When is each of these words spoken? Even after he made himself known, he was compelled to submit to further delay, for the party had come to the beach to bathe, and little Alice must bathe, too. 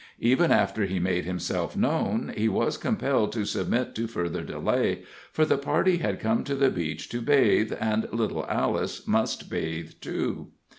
Even 0.19 0.51
after 0.51 0.85
he 0.85 0.97
made 0.99 1.25
himself 1.25 1.77
known, 1.77 2.33
he 2.35 2.49
was 2.49 2.75
compelled 2.75 3.31
to 3.33 3.45
submit 3.45 3.93
to 3.93 4.07
further 4.07 4.41
delay, 4.41 5.03
for 5.31 5.45
the 5.45 5.59
party 5.59 5.97
had 5.97 6.19
come 6.19 6.43
to 6.43 6.55
the 6.55 6.71
beach 6.71 7.07
to 7.09 7.21
bathe, 7.21 7.73
and 7.79 8.09
little 8.11 8.43
Alice 8.47 9.05
must 9.07 9.47
bathe, 9.47 9.91
too. 10.01 10.47